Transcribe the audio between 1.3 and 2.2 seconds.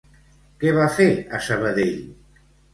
a Sabadell?